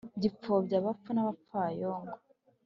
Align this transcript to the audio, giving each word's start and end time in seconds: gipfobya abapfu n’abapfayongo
gipfobya 0.21 0.75
abapfu 0.79 1.09
n’abapfayongo 1.11 2.13